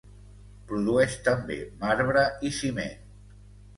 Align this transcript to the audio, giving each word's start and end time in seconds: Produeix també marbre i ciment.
Produeix 0.69 1.17
també 1.29 1.59
marbre 1.85 2.25
i 2.51 2.55
ciment. 2.61 3.01